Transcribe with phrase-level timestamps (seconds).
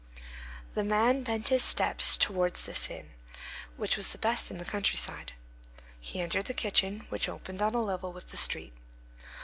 [0.73, 3.11] _The man bent his steps towards this inn,
[3.77, 5.33] which was the best in the country side.
[5.99, 8.73] He entered the kitchen, which opened on a level with the street.